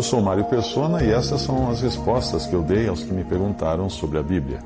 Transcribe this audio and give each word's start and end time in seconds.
Eu 0.00 0.04
sou 0.04 0.22
Mário 0.22 0.44
Persona 0.46 1.04
e 1.04 1.10
essas 1.10 1.42
são 1.42 1.68
as 1.68 1.82
respostas 1.82 2.46
que 2.46 2.54
eu 2.54 2.62
dei 2.62 2.88
aos 2.88 3.02
que 3.02 3.12
me 3.12 3.22
perguntaram 3.22 3.90
sobre 3.90 4.16
a 4.16 4.22
Bíblia. 4.22 4.60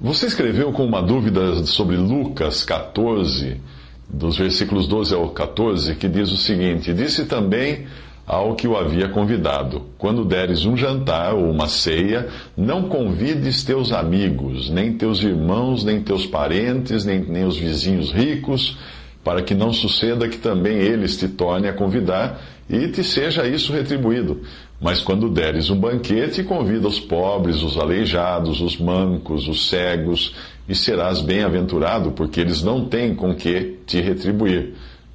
Você 0.00 0.28
escreveu 0.28 0.72
com 0.72 0.82
uma 0.82 1.02
dúvida 1.02 1.62
sobre 1.66 1.98
Lucas 1.98 2.64
14, 2.64 3.60
dos 4.08 4.38
versículos 4.38 4.88
12 4.88 5.14
ao 5.14 5.28
14, 5.28 5.94
que 5.96 6.08
diz 6.08 6.32
o 6.32 6.38
seguinte: 6.38 6.94
Disse 6.94 7.26
também 7.26 7.86
ao 8.26 8.54
que 8.54 8.66
o 8.66 8.78
havia 8.78 9.10
convidado: 9.10 9.82
Quando 9.98 10.24
deres 10.24 10.64
um 10.64 10.74
jantar 10.74 11.34
ou 11.34 11.50
uma 11.50 11.68
ceia, 11.68 12.30
não 12.56 12.88
convides 12.88 13.62
teus 13.62 13.92
amigos, 13.92 14.70
nem 14.70 14.94
teus 14.94 15.22
irmãos, 15.22 15.84
nem 15.84 16.00
teus 16.00 16.24
parentes, 16.24 17.04
nem, 17.04 17.20
nem 17.20 17.44
os 17.44 17.58
vizinhos 17.58 18.10
ricos, 18.10 18.78
para 19.22 19.42
que 19.42 19.54
não 19.54 19.70
suceda 19.70 20.30
que 20.30 20.38
também 20.38 20.78
eles 20.78 21.18
te 21.18 21.28
tornem 21.28 21.68
a 21.68 21.74
convidar 21.74 22.40
e 22.68 22.88
te 22.88 23.02
seja 23.02 23.46
isso 23.46 23.72
retribuído. 23.72 24.42
Mas 24.80 25.00
quando 25.00 25.28
deres 25.28 25.70
um 25.70 25.76
banquete, 25.76 26.44
convida 26.44 26.86
os 26.86 27.00
pobres, 27.00 27.62
os 27.62 27.76
aleijados, 27.78 28.60
os 28.60 28.76
mancos, 28.76 29.48
os 29.48 29.68
cegos, 29.68 30.34
e 30.68 30.74
serás 30.74 31.20
bem-aventurado, 31.20 32.12
porque 32.12 32.40
eles 32.40 32.62
não 32.62 32.84
têm 32.84 33.14
com 33.14 33.34
que 33.34 33.78
te 33.86 34.00
retribuir, 34.00 34.74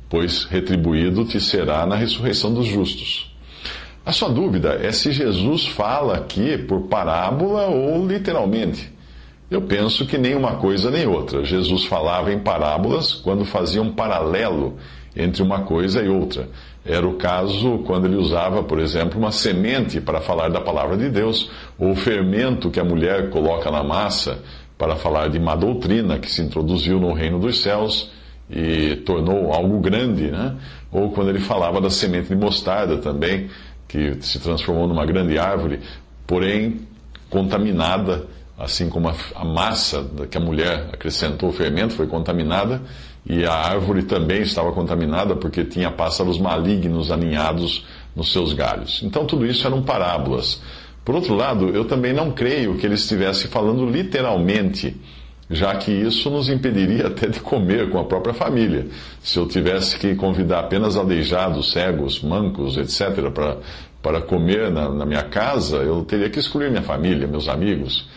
pois 0.10 0.46
retribuído 0.46 1.24
te 1.26 1.40
será 1.40 1.86
na 1.86 1.96
ressurreição 1.96 2.54
dos 2.54 2.66
justos. 2.66 3.32
A 4.06 4.12
sua 4.12 4.30
dúvida 4.30 4.80
é 4.82 4.92
se 4.92 5.12
Jesus 5.12 5.66
fala 5.68 6.18
aqui 6.18 6.58
por 6.58 6.88
parábola 6.88 7.68
ou 7.68 8.06
literalmente. 8.06 8.92
Eu 9.50 9.62
penso 9.62 10.06
que 10.06 10.18
nem 10.18 10.36
uma 10.36 10.56
coisa 10.56 10.90
nem 10.90 11.08
outra. 11.08 11.46
Jesus 11.46 11.86
falava 11.86 12.34
em 12.34 12.40
parábolas 12.40 13.14
quando 13.14 13.46
fazia 13.46 13.82
um 13.82 13.94
paralelo 13.94 14.78
entre 15.16 15.44
uma 15.44 15.62
coisa 15.62 16.02
e 16.02 16.08
outra. 16.08 16.50
Era 16.86 17.08
o 17.08 17.16
caso 17.16 17.80
quando 17.80 18.06
ele 18.06 18.16
usava, 18.16 18.64
por 18.64 18.80
exemplo, 18.80 19.18
uma 19.18 19.32
semente 19.32 20.02
para 20.02 20.20
falar 20.20 20.50
da 20.50 20.60
palavra 20.60 20.98
de 20.98 21.10
Deus, 21.10 21.50
ou 21.80 21.92
o 21.92 21.96
fermento 21.96 22.70
que 22.70 22.80
a 22.80 22.84
mulher 22.84 23.30
coloca 23.30 23.72
na 23.72 23.84
massa 23.84 24.40
para 24.78 24.96
falar 24.96 25.30
de 25.30 25.38
uma 25.38 25.56
doutrina 25.56 26.20
que 26.20 26.30
se 26.30 26.42
introduziu 26.42 27.00
no 27.00 27.14
reino 27.14 27.40
dos 27.40 27.62
céus 27.62 28.12
e 28.50 28.98
tornou 28.98 29.54
algo 29.54 29.80
grande, 29.80 30.30
né? 30.30 30.56
Ou 30.92 31.12
quando 31.12 31.30
ele 31.30 31.40
falava 31.40 31.80
da 31.80 31.90
semente 31.90 32.28
de 32.30 32.36
mostarda 32.36 32.98
também, 32.98 33.50
que 33.88 34.18
se 34.22 34.40
transformou 34.40 34.88
numa 34.88 35.06
grande 35.06 35.38
árvore, 35.38 35.80
porém 36.28 36.82
contaminada, 37.30 38.28
assim 38.58 38.90
como 38.90 39.08
a, 39.08 39.46
massa 39.46 40.06
que 40.30 40.38
a 40.38 40.42
mulher 40.42 40.90
acrescentou 40.92 41.50
o 41.50 41.54
fermento 41.54 41.94
foi 41.94 42.08
contaminada 42.08 42.82
e 43.26 43.46
a 43.46 43.54
árvore 43.54 44.04
também 44.04 44.42
estava 44.42 44.72
contaminada 44.72 45.36
porque 45.36 45.64
tinha 45.64 45.90
pássaros 45.90 46.38
malignos 46.38 47.10
aninhados 47.10 47.86
nos 48.16 48.32
seus 48.32 48.54
galhos. 48.54 49.02
Então 49.04 49.26
tudo 49.26 49.46
isso 49.46 49.66
eram 49.66 49.82
parábolas. 49.82 50.62
Por 51.06 51.16
outro 51.16 51.34
lado, 51.34 51.70
eu 51.70 51.86
também 51.86 52.14
não 52.14 52.32
creio 52.32 52.76
que 52.78 52.86
ele 52.86 52.96
estivesse 52.96 53.48
falando 53.48 53.86
literalmente, 53.86 54.96
já 55.50 55.76
que 55.76 55.92
isso 55.92 56.30
nos 56.30 56.50
impediria 56.50 57.08
até 57.08 57.28
de 57.28 57.40
comer 57.40 57.90
com 57.90 58.00
a 58.00 58.06
própria 58.06 58.34
família. 58.34 58.88
Se 59.22 59.38
eu 59.38 59.48
tivesse 59.48 59.98
que 59.98 60.16
convidar 60.16 60.60
apenas 60.60 60.98
aleijados, 60.98 61.72
cegos, 61.72 62.22
mancos, 62.22 62.78
etc., 62.78 63.30
para, 63.32 63.58
para 64.02 64.22
comer 64.22 64.70
na, 64.72 64.90
na 64.90 65.06
minha 65.06 65.24
casa, 65.24 65.78
eu 65.78 66.04
teria 66.04 66.30
que 66.30 66.40
excluir 66.40 66.70
minha 66.70 66.84
família, 66.84 67.28
meus 67.28 67.48
amigos. 67.48 68.08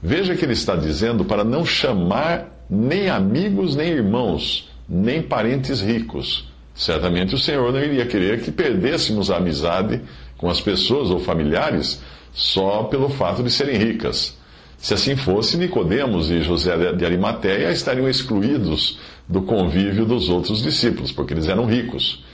Veja 0.00 0.34
que 0.34 0.44
ele 0.44 0.52
está 0.52 0.74
dizendo 0.74 1.24
para 1.24 1.44
não 1.44 1.64
chamar 1.64 2.51
nem 2.74 3.10
amigos, 3.10 3.76
nem 3.76 3.88
irmãos, 3.90 4.66
nem 4.88 5.20
parentes 5.20 5.82
ricos. 5.82 6.50
Certamente 6.74 7.34
o 7.34 7.38
Senhor 7.38 7.70
não 7.70 7.78
iria 7.78 8.06
querer 8.06 8.40
que 8.40 8.50
perdêssemos 8.50 9.30
a 9.30 9.36
amizade 9.36 10.00
com 10.38 10.48
as 10.48 10.58
pessoas 10.58 11.10
ou 11.10 11.20
familiares 11.20 12.02
só 12.32 12.84
pelo 12.84 13.10
fato 13.10 13.42
de 13.42 13.50
serem 13.50 13.76
ricas. 13.76 14.38
Se 14.78 14.94
assim 14.94 15.14
fosse, 15.14 15.58
Nicodemos 15.58 16.30
e 16.30 16.40
José 16.40 16.94
de 16.94 17.04
Arimateia 17.04 17.70
estariam 17.70 18.08
excluídos 18.08 18.98
do 19.28 19.42
convívio 19.42 20.06
dos 20.06 20.30
outros 20.30 20.62
discípulos, 20.62 21.12
porque 21.12 21.34
eles 21.34 21.48
eram 21.48 21.66
ricos. 21.66 22.24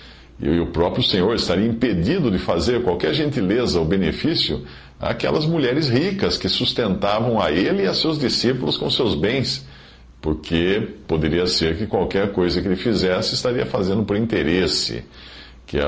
E 0.40 0.60
o 0.60 0.68
próprio 0.68 1.02
Senhor 1.02 1.34
estaria 1.34 1.66
impedido 1.66 2.30
de 2.30 2.38
fazer 2.38 2.84
qualquer 2.84 3.12
gentileza 3.12 3.80
ou 3.80 3.84
benefício 3.84 4.64
àquelas 5.00 5.44
mulheres 5.44 5.88
ricas 5.88 6.38
que 6.38 6.48
sustentavam 6.48 7.40
a 7.40 7.50
ele 7.50 7.82
e 7.82 7.86
a 7.88 7.92
seus 7.92 8.20
discípulos 8.20 8.76
com 8.76 8.88
seus 8.88 9.16
bens 9.16 9.66
porque 10.20 10.96
poderia 11.06 11.46
ser 11.46 11.76
que 11.76 11.86
qualquer 11.86 12.32
coisa 12.32 12.60
que 12.60 12.66
ele 12.66 12.76
fizesse 12.76 13.34
estaria 13.34 13.64
fazendo 13.64 14.04
por 14.04 14.16
interesse, 14.16 15.04
que 15.64 15.78
é 15.78 15.84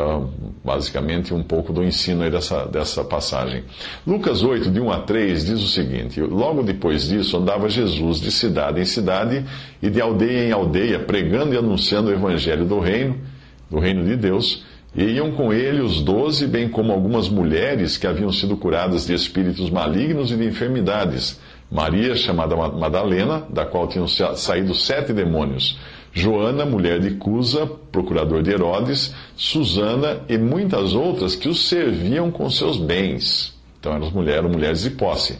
basicamente 0.64 1.34
um 1.34 1.42
pouco 1.42 1.72
do 1.72 1.82
ensino 1.82 2.30
dessa, 2.30 2.66
dessa 2.66 3.02
passagem. 3.02 3.64
Lucas 4.06 4.42
8, 4.42 4.70
de 4.70 4.78
1 4.78 4.90
a 4.90 5.00
3, 5.00 5.46
diz 5.46 5.62
o 5.62 5.68
seguinte: 5.68 6.20
Logo 6.20 6.62
depois 6.62 7.08
disso 7.08 7.38
andava 7.38 7.68
Jesus 7.68 8.20
de 8.20 8.30
cidade 8.30 8.80
em 8.80 8.84
cidade 8.84 9.44
e 9.82 9.90
de 9.90 10.00
aldeia 10.00 10.46
em 10.46 10.52
aldeia, 10.52 11.00
pregando 11.00 11.54
e 11.54 11.58
anunciando 11.58 12.10
o 12.10 12.12
evangelho 12.12 12.64
do 12.64 12.78
reino, 12.78 13.18
do 13.70 13.78
reino 13.78 14.04
de 14.04 14.16
Deus. 14.16 14.64
E 14.94 15.04
iam 15.04 15.32
com 15.32 15.52
ele 15.52 15.80
os 15.80 16.02
doze, 16.02 16.46
bem 16.48 16.68
como 16.68 16.92
algumas 16.92 17.28
mulheres 17.28 17.96
que 17.96 18.08
haviam 18.08 18.32
sido 18.32 18.56
curadas 18.56 19.06
de 19.06 19.14
espíritos 19.14 19.70
malignos 19.70 20.32
e 20.32 20.36
de 20.36 20.44
enfermidades 20.44 21.38
Maria, 21.70 22.16
chamada 22.16 22.56
Madalena, 22.56 23.46
da 23.48 23.64
qual 23.64 23.86
tinham 23.86 24.08
saído 24.08 24.74
sete 24.74 25.12
demônios, 25.12 25.78
Joana, 26.12 26.64
mulher 26.64 26.98
de 26.98 27.12
Cusa, 27.12 27.66
procurador 27.92 28.42
de 28.42 28.50
Herodes, 28.50 29.14
Susana 29.36 30.22
e 30.28 30.36
muitas 30.36 30.92
outras 30.92 31.36
que 31.36 31.48
os 31.48 31.68
serviam 31.68 32.30
com 32.30 32.50
seus 32.50 32.76
bens. 32.76 33.54
Então 33.78 33.94
eram 33.94 34.10
mulheres, 34.10 34.38
eram 34.38 34.50
mulheres 34.50 34.82
de 34.82 34.90
posse. 34.90 35.38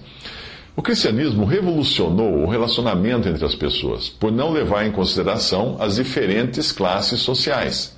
O 0.76 0.82
cristianismo 0.82 1.44
revolucionou 1.44 2.44
o 2.44 2.48
relacionamento 2.48 3.28
entre 3.28 3.44
as 3.44 3.56
pessoas, 3.56 4.08
por 4.08 4.30
não 4.30 4.52
levar 4.52 4.86
em 4.86 4.92
consideração 4.92 5.76
as 5.80 5.96
diferentes 5.96 6.70
classes 6.70 7.20
sociais. 7.20 7.96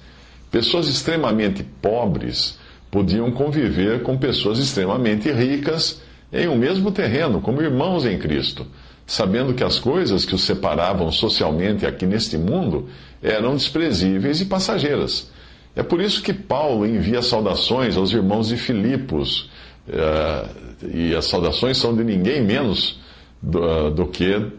Pessoas 0.50 0.88
extremamente 0.88 1.62
pobres 1.62 2.58
podiam 2.90 3.30
conviver 3.30 4.02
com 4.02 4.16
pessoas 4.16 4.58
extremamente 4.58 5.30
ricas 5.30 6.00
em 6.32 6.48
um 6.48 6.56
mesmo 6.56 6.90
terreno, 6.90 7.40
como 7.40 7.60
irmãos 7.60 8.06
em 8.06 8.18
Cristo, 8.18 8.66
sabendo 9.06 9.52
que 9.52 9.62
as 9.62 9.78
coisas 9.78 10.24
que 10.24 10.34
os 10.34 10.42
separavam 10.42 11.12
socialmente 11.12 11.84
aqui 11.84 12.06
neste 12.06 12.38
mundo 12.38 12.88
eram 13.22 13.54
desprezíveis 13.54 14.40
e 14.40 14.46
passageiras. 14.46 15.30
É 15.74 15.82
por 15.82 16.00
isso 16.00 16.22
que 16.22 16.32
Paulo 16.32 16.86
envia 16.86 17.22
saudações 17.22 17.96
aos 17.96 18.12
irmãos 18.12 18.48
de 18.48 18.56
Filipos, 18.56 19.50
uh, 19.88 20.86
e 20.92 21.14
as 21.14 21.26
saudações 21.26 21.78
são 21.78 21.94
de 21.94 22.04
ninguém 22.04 22.42
menos 22.42 23.00
do, 23.40 23.90
do 23.90 24.06
que 24.06 24.50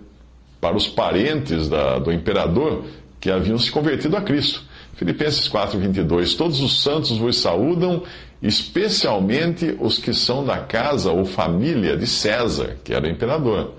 para 0.60 0.76
os 0.76 0.88
parentes 0.88 1.68
da, 1.68 2.00
do 2.00 2.12
imperador 2.12 2.86
que 3.20 3.30
haviam 3.30 3.58
se 3.58 3.72
convertido 3.72 4.18
a 4.18 4.22
Cristo. 4.22 4.64
Filipenses 4.94 5.48
4, 5.48 5.80
22. 5.80 6.36
Todos 6.36 6.62
os 6.62 6.82
santos 6.82 7.18
vos 7.18 7.38
saúdam, 7.38 8.04
especialmente 8.42 9.76
os 9.80 9.98
que 9.98 10.14
são 10.14 10.46
da 10.46 10.60
casa 10.60 11.12
ou 11.12 11.26
família 11.26 11.98
de 11.98 12.06
César, 12.06 12.78
que 12.84 12.94
era 12.94 13.10
imperador. 13.10 13.74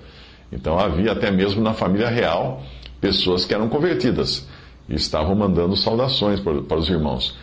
Então 0.50 0.78
havia 0.78 1.12
até 1.12 1.30
mesmo 1.30 1.62
na 1.62 1.72
família 1.72 2.08
real 2.08 2.62
pessoas 3.00 3.44
que 3.44 3.54
eram 3.54 3.68
convertidas 3.68 4.46
e 4.88 4.94
estavam 4.94 5.34
mandando 5.34 5.76
saudações 5.76 6.40
para 6.40 6.78
os 6.78 6.88
irmãos. 6.88 7.36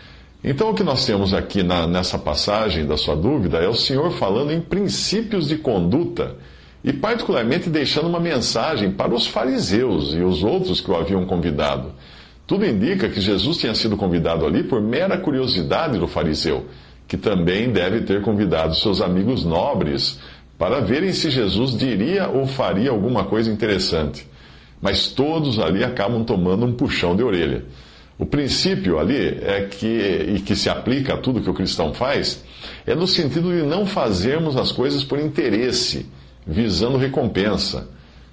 Então 0.44 0.70
o 0.70 0.74
que 0.74 0.82
nós 0.82 1.04
temos 1.04 1.32
aqui 1.32 1.62
na, 1.62 1.86
nessa 1.86 2.18
passagem 2.18 2.84
da 2.84 2.96
sua 2.96 3.14
dúvida 3.14 3.58
é 3.58 3.68
o 3.68 3.74
Senhor 3.74 4.10
falando 4.12 4.52
em 4.52 4.60
princípios 4.60 5.48
de 5.48 5.56
conduta 5.56 6.36
e, 6.82 6.92
particularmente, 6.92 7.70
deixando 7.70 8.08
uma 8.08 8.18
mensagem 8.18 8.90
para 8.90 9.14
os 9.14 9.26
fariseus 9.26 10.14
e 10.14 10.20
os 10.20 10.42
outros 10.42 10.80
que 10.80 10.90
o 10.90 10.96
haviam 10.96 11.24
convidado. 11.26 11.92
Tudo 12.52 12.66
indica 12.66 13.08
que 13.08 13.18
Jesus 13.18 13.56
tinha 13.56 13.74
sido 13.74 13.96
convidado 13.96 14.44
ali 14.44 14.62
por 14.62 14.78
mera 14.78 15.16
curiosidade 15.16 15.98
do 15.98 16.06
fariseu, 16.06 16.66
que 17.08 17.16
também 17.16 17.72
deve 17.72 18.02
ter 18.02 18.20
convidado 18.20 18.74
seus 18.74 19.00
amigos 19.00 19.42
nobres 19.42 20.20
para 20.58 20.80
verem 20.80 21.14
se 21.14 21.30
Jesus 21.30 21.74
diria 21.74 22.28
ou 22.28 22.46
faria 22.46 22.90
alguma 22.90 23.24
coisa 23.24 23.50
interessante. 23.50 24.26
mas 24.82 25.06
todos 25.06 25.58
ali 25.58 25.82
acabam 25.82 26.24
tomando 26.24 26.66
um 26.66 26.74
puxão 26.74 27.16
de 27.16 27.22
orelha. 27.22 27.64
O 28.18 28.26
princípio 28.26 28.98
ali 28.98 29.16
é 29.16 29.66
que, 29.70 29.86
e 30.36 30.40
que 30.40 30.54
se 30.54 30.68
aplica 30.68 31.14
a 31.14 31.16
tudo 31.16 31.40
que 31.40 31.48
o 31.48 31.54
cristão 31.54 31.94
faz, 31.94 32.44
é 32.86 32.94
no 32.94 33.06
sentido 33.06 33.50
de 33.50 33.62
não 33.62 33.86
fazermos 33.86 34.58
as 34.58 34.70
coisas 34.70 35.02
por 35.02 35.18
interesse, 35.18 36.04
visando 36.46 36.98
recompensa. 36.98 37.88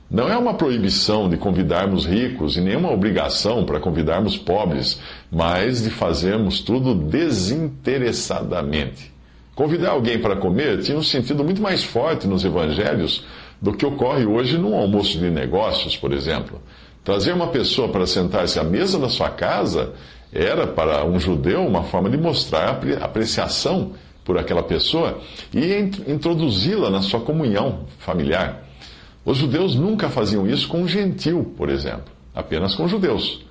Não 0.09 0.27
é 0.27 0.35
uma 0.35 0.56
proibição 0.56 1.29
de 1.29 1.38
convidarmos 1.38 2.03
ricos 2.03 2.57
e 2.57 2.61
nenhuma 2.61 2.91
obrigação 2.91 3.63
para 3.63 3.79
convidarmos 3.79 4.35
pobres, 4.35 5.00
mas 5.31 5.83
de 5.83 5.91
fazermos 5.91 6.61
tudo 6.61 6.95
desinteressadamente. 6.95 9.13
Convidar 9.53 9.91
alguém 9.91 10.17
para 10.17 10.35
comer 10.35 10.81
tinha 10.81 10.97
um 10.97 11.03
sentido 11.03 11.44
muito 11.44 11.61
mais 11.61 11.83
forte 11.83 12.25
nos 12.25 12.44
evangelhos 12.44 13.23
do 13.61 13.71
que 13.71 13.85
ocorre 13.85 14.25
hoje 14.25 14.57
num 14.57 14.75
almoço 14.75 15.19
de 15.19 15.29
negócios, 15.29 15.95
por 15.95 16.11
exemplo. 16.11 16.59
Trazer 17.03 17.33
uma 17.33 17.50
pessoa 17.50 17.89
para 17.89 18.07
sentar-se 18.07 18.59
à 18.59 18.63
mesa 18.63 18.97
da 18.97 19.09
sua 19.09 19.29
casa 19.29 19.94
era, 20.33 20.65
para 20.65 21.06
um 21.06 21.19
judeu, 21.19 21.63
uma 21.67 21.83
forma 21.83 22.09
de 22.09 22.17
mostrar 22.17 22.81
apreciação 23.00 23.91
por 24.25 24.39
aquela 24.39 24.63
pessoa 24.63 25.19
e 25.53 25.71
introduzi-la 26.07 26.89
na 26.89 27.03
sua 27.03 27.19
comunhão 27.19 27.81
familiar. 28.00 28.69
Os 29.25 29.38
judeus 29.38 29.75
nunca 29.75 30.10
faziam 30.10 30.48
isso 30.48 30.68
com 30.68 30.81
um 30.81 30.88
gentil, 30.88 31.54
por 31.57 31.69
exemplo, 31.69 32.12
apenas 32.33 32.75
com 32.75 32.88
judeus. 32.88 33.45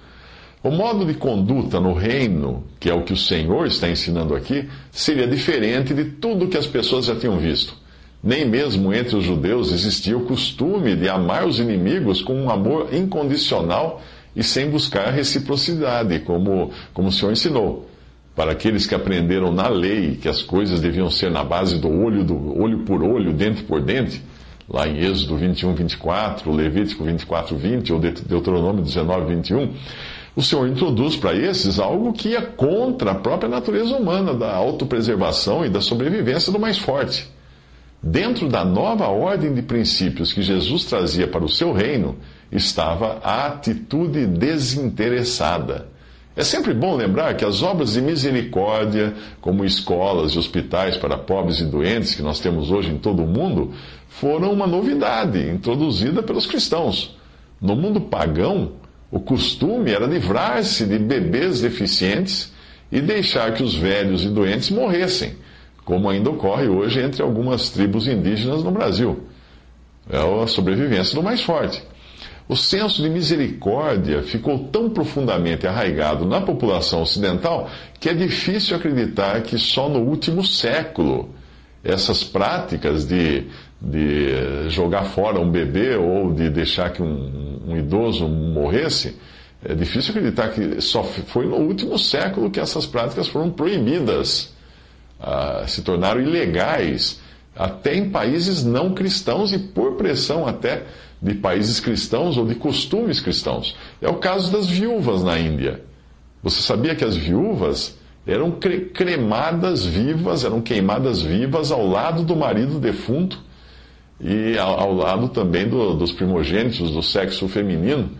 O 0.62 0.70
modo 0.70 1.04
de 1.04 1.14
conduta 1.14 1.78
no 1.78 1.92
reino, 1.92 2.64
que 2.80 2.90
é 2.90 2.94
o 2.94 3.02
que 3.02 3.12
o 3.12 3.16
Senhor 3.16 3.66
está 3.66 3.88
ensinando 3.88 4.34
aqui, 4.34 4.68
seria 4.90 5.26
diferente 5.26 5.94
de 5.94 6.04
tudo 6.04 6.48
que 6.48 6.56
as 6.56 6.66
pessoas 6.66 7.06
já 7.06 7.14
tinham 7.14 7.38
visto. 7.38 7.76
Nem 8.22 8.44
mesmo 8.44 8.92
entre 8.92 9.16
os 9.16 9.24
judeus 9.24 9.70
existia 9.70 10.16
o 10.16 10.26
costume 10.26 10.96
de 10.96 11.08
amar 11.08 11.46
os 11.46 11.60
inimigos 11.60 12.20
com 12.20 12.34
um 12.34 12.50
amor 12.50 12.92
incondicional 12.92 14.02
e 14.34 14.42
sem 14.42 14.68
buscar 14.68 15.10
reciprocidade, 15.10 16.18
como, 16.20 16.72
como 16.92 17.08
o 17.08 17.12
Senhor 17.12 17.30
ensinou. 17.30 17.88
Para 18.34 18.52
aqueles 18.52 18.86
que 18.86 18.94
aprenderam 18.94 19.52
na 19.52 19.68
lei 19.68 20.16
que 20.16 20.28
as 20.28 20.42
coisas 20.42 20.80
deviam 20.80 21.08
ser 21.08 21.30
na 21.30 21.44
base 21.44 21.78
do 21.78 21.88
olho, 21.88 22.24
do 22.24 22.60
olho 22.60 22.80
por 22.80 23.02
olho, 23.02 23.32
dente 23.32 23.62
por 23.62 23.80
dente, 23.80 24.20
lá 24.68 24.86
em 24.86 24.98
Êxodo 24.98 25.36
21, 25.36 25.74
24, 25.74 26.52
Levítico 26.52 27.04
24, 27.04 27.56
20 27.56 27.92
ou 27.92 27.98
Deuteronômio 27.98 28.82
19, 28.82 29.34
21, 29.34 29.74
o 30.36 30.42
Senhor 30.42 30.68
introduz 30.68 31.16
para 31.16 31.34
esses 31.34 31.78
algo 31.78 32.12
que 32.12 32.28
ia 32.28 32.42
contra 32.42 33.12
a 33.12 33.14
própria 33.14 33.48
natureza 33.48 33.96
humana, 33.96 34.34
da 34.34 34.54
autopreservação 34.54 35.64
e 35.64 35.68
da 35.68 35.80
sobrevivência 35.80 36.52
do 36.52 36.60
mais 36.60 36.78
forte. 36.78 37.28
Dentro 38.00 38.48
da 38.48 38.64
nova 38.64 39.08
ordem 39.08 39.52
de 39.52 39.62
princípios 39.62 40.32
que 40.32 40.42
Jesus 40.42 40.84
trazia 40.84 41.26
para 41.26 41.44
o 41.44 41.48
seu 41.48 41.72
reino, 41.72 42.16
estava 42.52 43.18
a 43.24 43.46
atitude 43.46 44.26
desinteressada. 44.26 45.88
É 46.38 46.44
sempre 46.44 46.72
bom 46.72 46.94
lembrar 46.94 47.34
que 47.34 47.44
as 47.44 47.64
obras 47.64 47.94
de 47.94 48.00
misericórdia, 48.00 49.12
como 49.40 49.64
escolas 49.64 50.30
e 50.30 50.38
hospitais 50.38 50.96
para 50.96 51.18
pobres 51.18 51.58
e 51.58 51.64
doentes 51.64 52.14
que 52.14 52.22
nós 52.22 52.38
temos 52.38 52.70
hoje 52.70 52.92
em 52.92 52.96
todo 52.96 53.24
o 53.24 53.26
mundo, 53.26 53.72
foram 54.08 54.52
uma 54.52 54.64
novidade 54.64 55.50
introduzida 55.50 56.22
pelos 56.22 56.46
cristãos. 56.46 57.18
No 57.60 57.74
mundo 57.74 58.02
pagão, 58.02 58.74
o 59.10 59.18
costume 59.18 59.90
era 59.90 60.06
livrar-se 60.06 60.86
de 60.86 60.96
bebês 60.96 61.60
deficientes 61.60 62.52
e 62.92 63.00
deixar 63.00 63.52
que 63.54 63.64
os 63.64 63.74
velhos 63.74 64.22
e 64.22 64.28
doentes 64.28 64.70
morressem, 64.70 65.34
como 65.84 66.08
ainda 66.08 66.30
ocorre 66.30 66.68
hoje 66.68 67.02
entre 67.02 67.20
algumas 67.20 67.70
tribos 67.70 68.06
indígenas 68.06 68.62
no 68.62 68.70
Brasil. 68.70 69.24
É 70.08 70.18
a 70.18 70.46
sobrevivência 70.46 71.16
do 71.16 71.22
mais 71.22 71.42
forte. 71.42 71.82
O 72.48 72.56
senso 72.56 73.02
de 73.02 73.10
misericórdia 73.10 74.22
ficou 74.22 74.58
tão 74.58 74.88
profundamente 74.88 75.66
arraigado 75.66 76.24
na 76.24 76.40
população 76.40 77.02
ocidental 77.02 77.68
que 78.00 78.08
é 78.08 78.14
difícil 78.14 78.76
acreditar 78.76 79.42
que 79.42 79.58
só 79.58 79.88
no 79.88 80.00
último 80.00 80.44
século 80.44 81.28
essas 81.84 82.24
práticas 82.24 83.06
de 83.06 83.46
de 83.80 84.68
jogar 84.68 85.04
fora 85.04 85.38
um 85.38 85.50
bebê 85.50 85.96
ou 85.96 86.32
de 86.32 86.50
deixar 86.50 86.92
que 86.92 87.02
um, 87.02 87.60
um 87.68 87.76
idoso 87.76 88.28
morresse, 88.28 89.16
é 89.64 89.74
difícil 89.74 90.10
acreditar 90.10 90.48
que 90.48 90.80
só 90.80 91.02
foi 91.04 91.46
no 91.46 91.56
último 91.56 91.98
século 91.98 92.50
que 92.50 92.60
essas 92.60 92.86
práticas 92.86 93.28
foram 93.28 93.50
proibidas, 93.50 94.52
ah, 95.20 95.64
se 95.66 95.82
tornaram 95.82 96.20
ilegais, 96.20 97.20
até 97.54 97.94
em 97.94 98.10
países 98.10 98.64
não 98.64 98.94
cristãos 98.94 99.52
e 99.52 99.58
por 99.58 99.87
pressão 99.98 100.46
até 100.46 100.84
de 101.20 101.34
países 101.34 101.80
cristãos 101.80 102.38
ou 102.38 102.46
de 102.46 102.54
costumes 102.54 103.20
cristãos. 103.20 103.76
É 104.00 104.08
o 104.08 104.14
caso 104.14 104.50
das 104.50 104.66
viúvas 104.66 105.22
na 105.22 105.38
Índia. 105.38 105.82
Você 106.42 106.62
sabia 106.62 106.94
que 106.94 107.04
as 107.04 107.16
viúvas 107.16 107.98
eram 108.26 108.52
cremadas 108.94 109.84
vivas, 109.84 110.44
eram 110.44 110.60
queimadas 110.60 111.20
vivas 111.20 111.72
ao 111.72 111.86
lado 111.86 112.22
do 112.22 112.36
marido 112.36 112.78
defunto 112.78 113.40
e 114.20 114.56
ao, 114.58 114.80
ao 114.80 114.94
lado 114.94 115.28
também 115.28 115.68
do, 115.68 115.94
dos 115.94 116.12
primogênitos 116.12 116.90
do 116.90 117.02
sexo 117.02 117.48
feminino, 117.48 118.10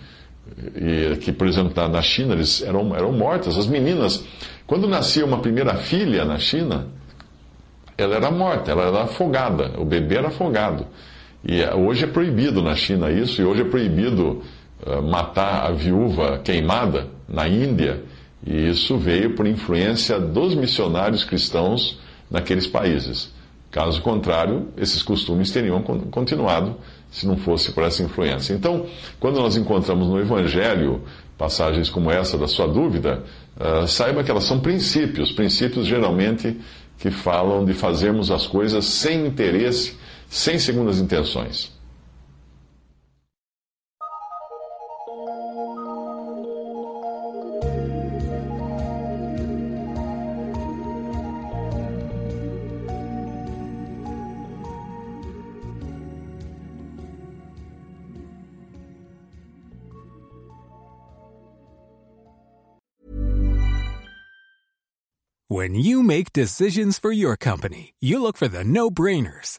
e, 0.74 1.16
que, 1.16 1.30
por 1.30 1.46
exemplo, 1.46 1.72
na, 1.76 1.88
na 1.88 2.02
China 2.02 2.34
eles 2.34 2.62
eram, 2.62 2.94
eram 2.94 3.12
mortas. 3.12 3.56
As 3.56 3.66
meninas, 3.66 4.24
quando 4.66 4.88
nascia 4.88 5.24
uma 5.24 5.38
primeira 5.38 5.74
filha 5.74 6.24
na 6.24 6.38
China, 6.38 6.86
ela 7.96 8.14
era 8.14 8.30
morta, 8.30 8.70
ela 8.70 8.84
era 8.86 9.02
afogada, 9.02 9.72
o 9.78 9.84
bebê 9.84 10.16
era 10.16 10.28
afogado. 10.28 10.86
E 11.48 11.62
eh, 11.62 11.74
hoje 11.74 12.04
é 12.04 12.06
proibido 12.06 12.62
na 12.62 12.76
China 12.76 13.10
isso, 13.10 13.40
e 13.40 13.44
hoje 13.44 13.62
é 13.62 13.64
proibido 13.64 14.42
uh, 14.86 15.02
matar 15.02 15.64
a 15.64 15.70
viúva 15.72 16.38
queimada 16.44 17.08
na 17.26 17.48
Índia, 17.48 18.02
e 18.46 18.68
isso 18.68 18.98
veio 18.98 19.34
por 19.34 19.46
influência 19.46 20.20
dos 20.20 20.54
missionários 20.54 21.24
cristãos 21.24 21.98
naqueles 22.30 22.66
países. 22.66 23.32
Caso 23.70 24.02
contrário, 24.02 24.68
esses 24.76 25.02
costumes 25.02 25.50
teriam 25.50 25.82
continuado 26.10 26.76
se 27.10 27.26
não 27.26 27.38
fosse 27.38 27.72
por 27.72 27.82
essa 27.82 28.02
influência. 28.02 28.52
Então, 28.52 28.84
quando 29.18 29.40
nós 29.40 29.56
encontramos 29.56 30.06
no 30.08 30.20
Evangelho 30.20 31.02
passagens 31.38 31.88
como 31.88 32.10
essa 32.10 32.36
da 32.36 32.46
sua 32.46 32.66
dúvida, 32.66 33.24
uh, 33.56 33.88
saiba 33.88 34.22
que 34.22 34.30
elas 34.30 34.44
são 34.44 34.60
princípios, 34.60 35.32
princípios 35.32 35.86
geralmente 35.86 36.58
que 36.98 37.10
falam 37.10 37.64
de 37.64 37.72
fazermos 37.72 38.30
as 38.30 38.46
coisas 38.46 38.84
sem 38.84 39.26
interesse, 39.26 39.96
sem 40.28 40.58
segundas 40.58 40.98
intenções. 40.98 41.76
When 65.50 65.74
you 65.74 66.02
make 66.02 66.32
decisions 66.32 66.98
for 66.98 67.10
your 67.10 67.36
company, 67.36 67.94
you 68.00 68.22
look 68.22 68.36
for 68.36 68.48
the 68.48 68.62
no 68.62 68.90
brainers. 68.90 69.58